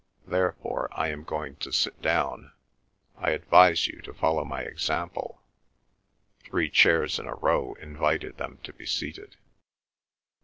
Therefore 0.25 0.89
I 0.93 1.09
am 1.09 1.23
going 1.23 1.57
to 1.57 1.71
sit 1.71 2.01
down. 2.01 2.53
I 3.17 3.29
advise 3.29 3.85
you 3.85 4.01
to 4.01 4.15
follow 4.15 4.43
my 4.43 4.61
example." 4.63 5.43
Three 6.39 6.71
chairs 6.71 7.19
in 7.19 7.27
a 7.27 7.35
row 7.35 7.75
invited 7.75 8.37
them 8.37 8.57
to 8.63 8.73
be 8.73 8.87
seated. 8.87 9.35